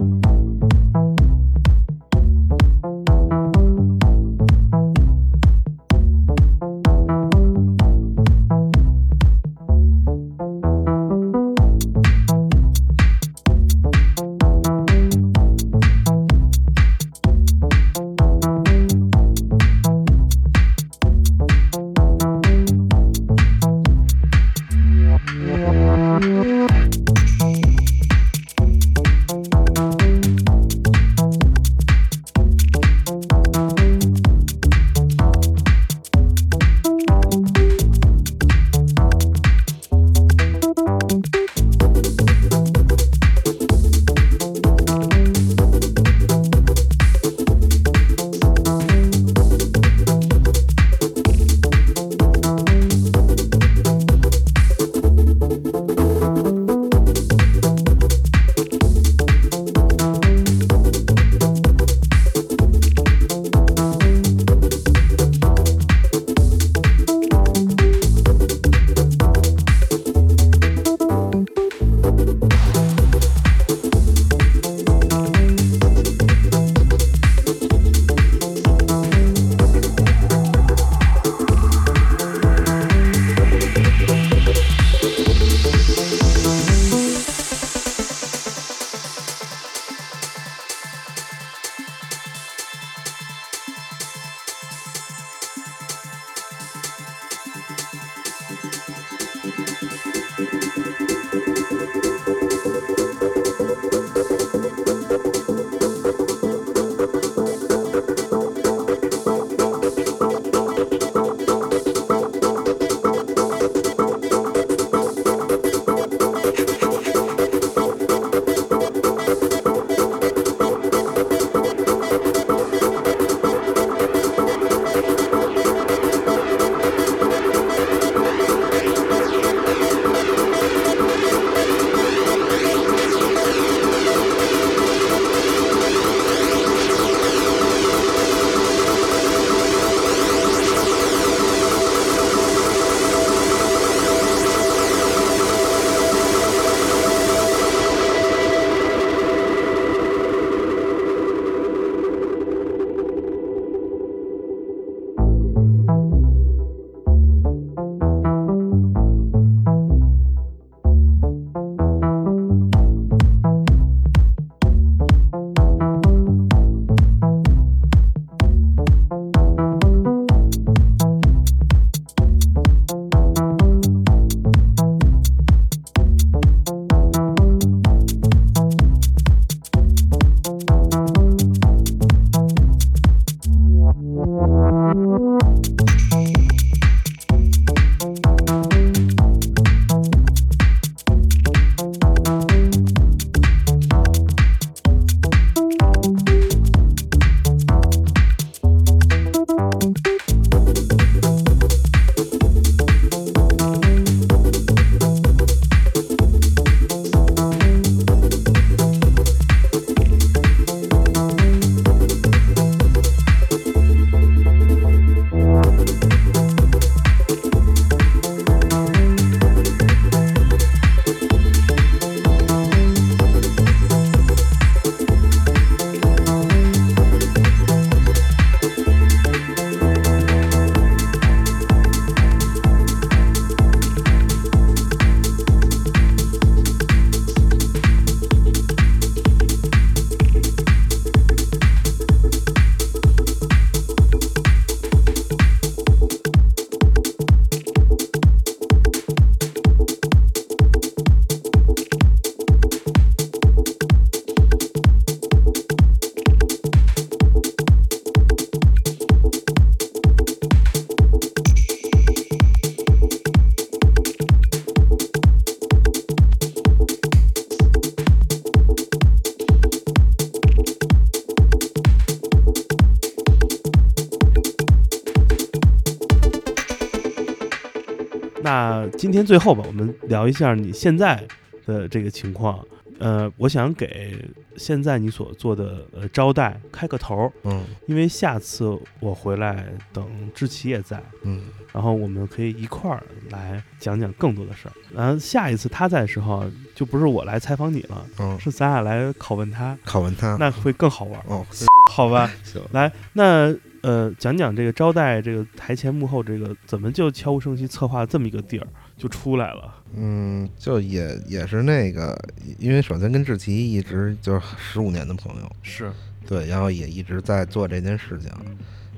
[279.08, 281.26] 今天最后吧，我们聊一下你现在
[281.64, 282.62] 的这个情况。
[282.98, 284.22] 呃，我想给
[284.56, 294.72] 现在你所做的呃招待开个头儿，嗯因为下次我回来等志奇也在，嗯然后我们可以一块儿来讲讲更多的事儿。
[294.94, 296.44] 然后下一次他在的时候，
[296.74, 300.36] 就不是我来采访你了，嗯，是咱俩来拷问他，拷问他。
[300.38, 301.46] 那会更好玩儿，哦，
[301.90, 302.30] 好吧？
[302.44, 308.66] 行，来，那呃，讲讲这个招待这个台前幕后这个怎么就悄无声息策划这么一个地儿
[308.98, 309.74] 就出来了？
[309.94, 312.18] 嗯，就也也是那个，
[312.58, 315.90] 因为首先跟志奇一直就是十五年的朋友，是，
[316.26, 318.30] 对，然后也一直在做这件事情，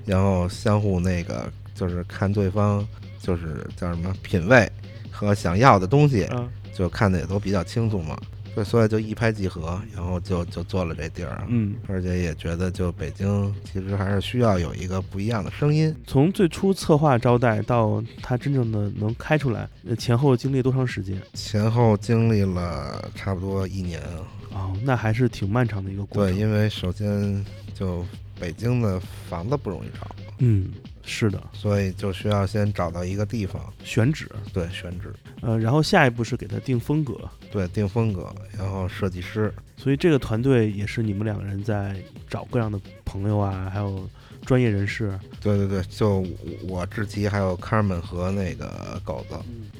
[0.06, 2.84] 然后相互那个就是看对方
[3.20, 4.68] 就是叫什么品味
[5.10, 6.48] 和想要的东西，嗯。
[6.72, 8.18] 就看的也都比较清楚嘛，
[8.54, 21.20] 对，所以就一拍即合，然后就就做了这地儿，嗯，而且也觉得就北京其实还是需要有一个不一样的声音，从最初策划招待到它真正的能开出来，呃前后经历多长时间？
[21.34, 24.26] 前后经历了差不多一年啊。
[24.52, 26.34] 哦，那还是挺漫长的一个过程。
[26.34, 28.04] 对，因为首先就
[28.38, 30.70] 北京的房子不容易找，嗯，
[31.02, 37.16] 是的，所以就需要先找到一个地方，选址，对，选址，呃，然后下一步是给他定风格，
[37.50, 41.96] 对，定风格，然后设计师，所以这个团队也是你们两个人在
[42.28, 44.08] 找各样的朋友啊，还有
[44.44, 45.18] 专业人士。
[45.40, 46.24] 对对对，就
[46.68, 49.36] 我志奇还有 Carmen 和那个狗子，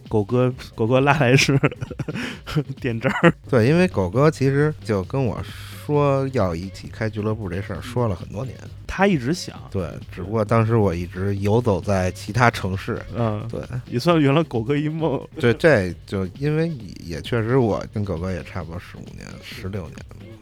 [0.09, 1.59] 狗哥，狗哥拉来是
[2.81, 8.57] 点招儿，对，因为狗哥其实就跟我说要一起开俱乐部这事儿说了很多年，
[8.93, 15.25] 他一直想，对，只不过当时我一直游走在其他城市，嗯，对，也算圆了狗哥一梦。
[15.37, 16.69] 对，这就因为
[17.07, 19.97] 也确实我跟狗哥也差不多十五年、十六年，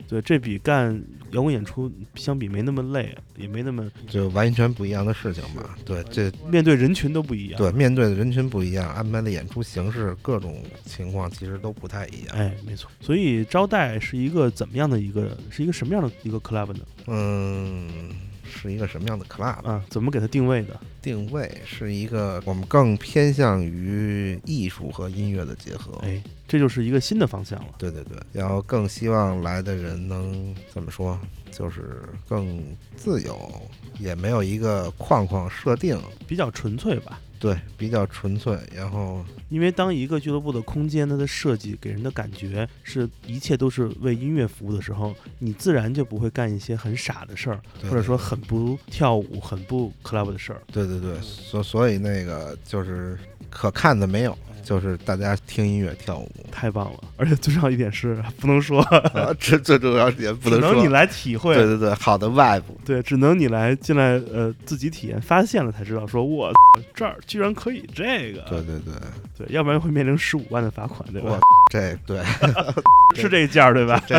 [0.09, 0.99] 对，这比干
[1.33, 5.75] 摇滚演出相比没那么累，也没那么就完全不一样的事情嘛。
[5.85, 7.59] 对，这面对人群都不一样。
[7.59, 12.35] 对面对的人群不一样，安排的演出形式各种情况其实都不太一样。
[12.35, 12.91] 哎，没错。
[12.99, 16.81] 所以招待是一个怎么样的一个，是一个什么样的一个 club 呢？
[17.07, 18.11] 嗯，
[18.49, 19.65] 是一个什么样的 club？
[19.67, 20.79] 啊，怎么给它定位的？
[21.03, 25.99] 定位是一个我们更偏向于艺术和音乐的结合。
[26.03, 27.75] 哎，这就是一个新的方向了。
[27.79, 31.19] 对对对，然后更希望来的人能怎么说，
[31.53, 32.61] 就是更
[32.97, 33.63] 自由，
[33.99, 37.21] 也没有一个框框设定，比较纯粹吧。
[37.39, 38.59] 对，比较纯粹。
[38.75, 50.61] 然后因为当一个俱乐部的空间它的设计给人的感觉是一切都是为音乐服务的时候，你自然就不会干一些很傻的事儿，或者说很不跳舞、很不 club 的事儿。
[50.73, 53.19] 对对对，所所以那个就是
[53.49, 56.31] 可看的没有，就是大家听音乐跳舞。
[56.51, 56.99] 太棒了！
[57.17, 60.71] 而且最重要一点是不能说，啊，这最重要点不能说。
[60.71, 61.55] 只能你来体会。
[61.55, 62.63] 对对对，好的 vibe。
[62.85, 66.51] 对，只能你来进来，呃，自己体验，发现了才知道说，我
[66.95, 68.41] 这儿居然可以这个。
[68.49, 68.95] 对对对，
[69.37, 71.39] 对，要不然会面临十五万的罚款，对吧？
[71.71, 72.23] 这对
[73.15, 74.03] 是这个价儿，对吧？
[74.07, 74.17] 这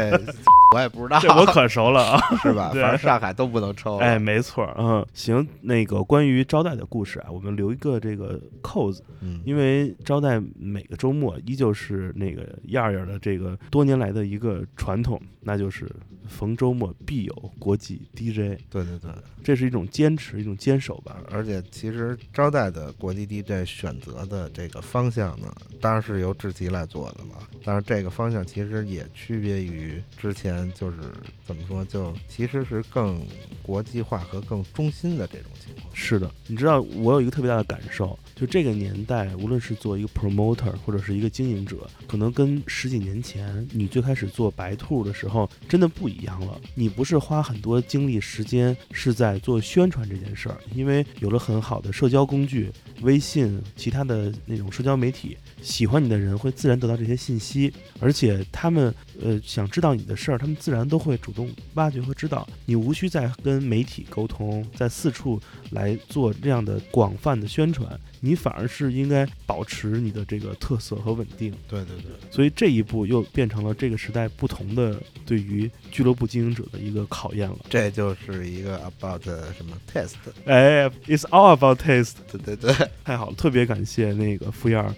[0.76, 2.22] 我也不知道，这我可熟了啊！
[2.44, 2.70] 是吧？
[2.74, 3.98] 反正上海都不能抽。
[3.98, 15.90] 哎，，没错儿，嗯，行，那个关于招待的故事啊，我们留一个这个扣子，嗯，因为招待每个周末依旧是那个样样的这个多年来的一个传统，那就是
[16.28, 19.12] 逢周末必有国际 DJ，对对对，
[19.44, 21.24] 这是一种坚持，一种坚守吧。
[21.32, 27.48] 而且其实招待的国际 DJ 选择的这个方向呢，当然是由志奇来做的了。
[27.64, 30.98] 但是这个方向其实也区别于之前，就是
[31.46, 33.22] 怎么说，就其实是更
[33.62, 35.96] 国际化和更中心的这种情况。
[35.96, 46.58] 是的，你知道我有一个特别大的感受，就这个年代，无论是做一个 promoter 或者是一个经营者，可能跟十几年前你最开始做白兔的时候真的不一样了。
[46.74, 52.72] 你不是花很多精力时间是在做宣传这件事儿，因为有了很好的社交工具，
[53.02, 62.48] 微信、其他的那种社交媒体，喜欢你的人会自然得到这些信息，而且他们呃想知道你的事儿，他们自然都会主动挖掘和知道。
[62.66, 65.42] 你无需再跟媒体沟通，在四处
[65.72, 71.54] 来做这样的广泛的宣传，你反而是应该保持你的这个特色和稳定。
[71.68, 77.58] 对对对，所以这一步又变成了这个时代不同的对于俱乐部经营者的一个考验了。
[77.70, 80.14] 这就是一个 about 什么 test。
[80.46, 82.14] 哎，It's all about taste。
[82.32, 84.94] 对对对，太好了，特别感谢那个付燕儿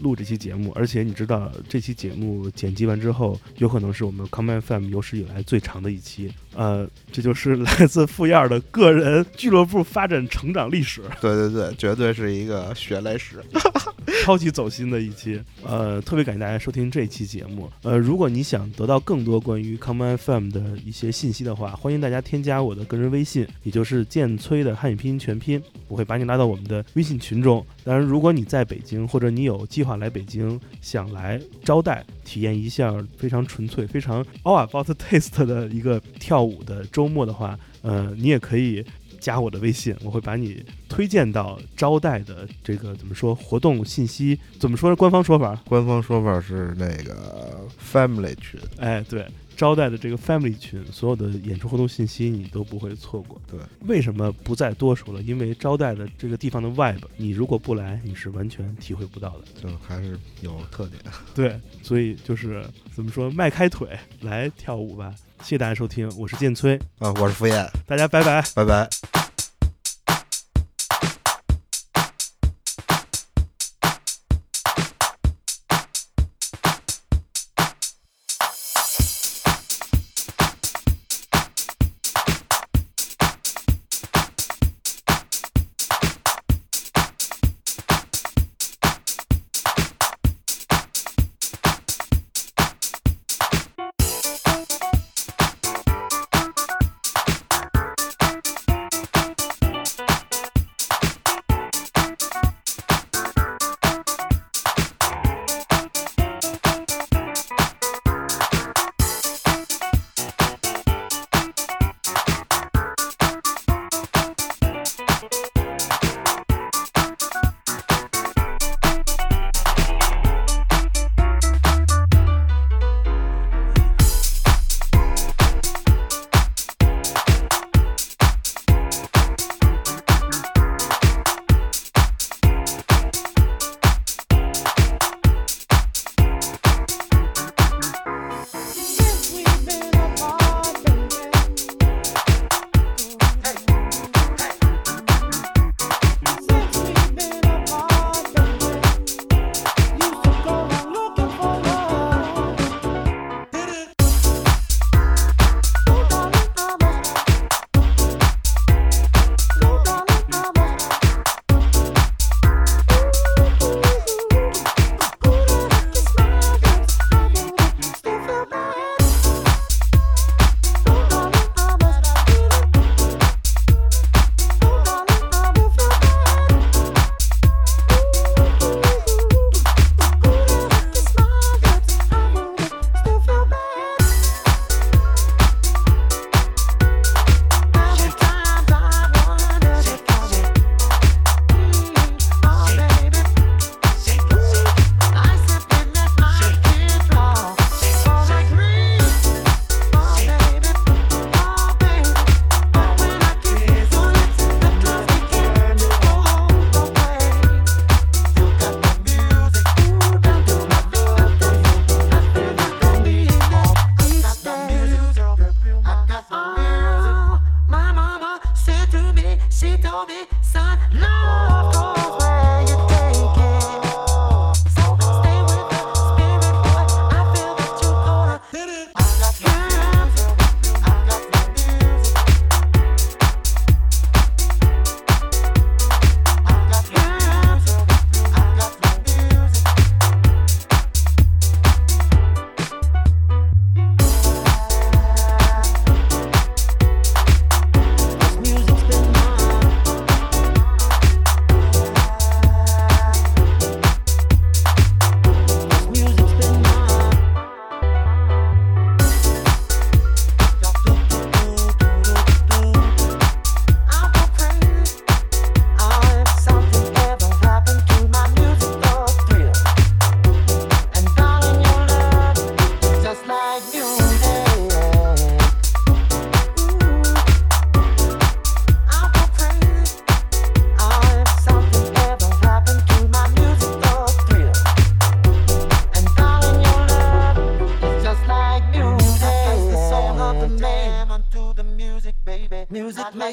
[0.00, 6.32] 录这期节目，而且你知道这期节目剪辑完之后，有可能是我们 Come FM 有史以来最长的一期。
[6.54, 11.02] 呃，这就是来自付燕儿的个人俱乐部发展成长历史。
[11.20, 13.36] 对对对，绝对是一个血泪史。
[14.24, 15.40] 超级走心的一期。
[15.64, 17.70] 呃，特别感谢大家收听这一期节目。
[17.82, 27.64] 呃，如果你想得到更多关于 Common FM 的一些信息的话，欢迎大家添加我的个人微信，也就是剑崔的汉语拼音全拼，我会把你拉到我们的微信群中。
[27.84, 38.84] 当然，如果你在北京，或者你有计划来北京，想来招待体验一下非常纯粹、非常 all about taste 的一个跳舞的周末的话，呃，你也可以。
[39.20, 44.38] 加我的微信，我会把你推荐到招待的这个怎么说活动信息？
[44.60, 44.94] 怎么说？
[44.94, 45.60] 官方说法？
[45.66, 49.26] 官方说法是那个 family 群，哎，对，
[49.58, 53.42] 招待的这个 family 群，所有的演出活动信息你都不会错过。
[53.50, 55.20] 对，为什么不再多说了？
[55.22, 59.44] 因为招待的这个地方的 vibe，你如果不来，你是完全体会不到的。
[59.60, 61.02] 就还是有特点。
[61.34, 63.88] 对，所以就是怎么说，迈开腿
[64.20, 65.12] 来跳舞吧。
[65.40, 68.88] 谢谢大家收听，我是建崔啊，我是敷衍，大家拜拜，拜拜。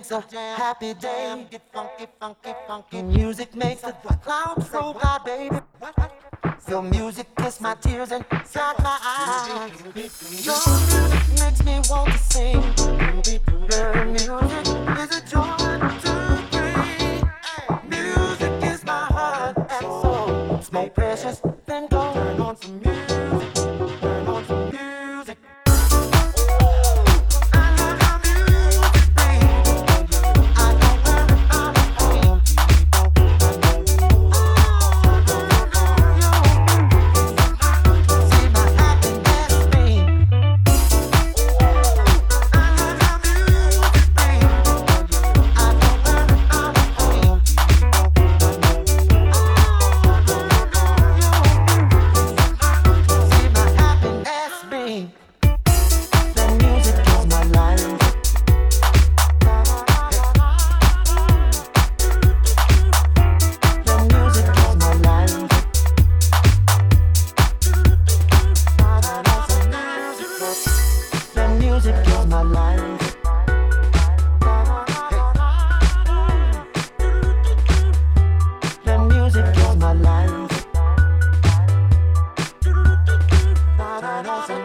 [0.10, 1.46] Happy day.
[1.50, 3.02] Get funky, funky, funky.
[3.02, 3.94] Music makes the
[4.24, 5.58] clouds so high, baby.
[6.68, 9.72] Your music kiss my tears and inside my eyes.
[10.46, 12.62] Your music makes me want to sing.
[13.72, 14.68] Your music
[15.00, 15.65] is a joy
[84.16, 84.65] turn off the